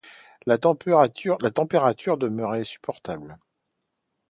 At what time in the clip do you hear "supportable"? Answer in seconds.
2.63-3.37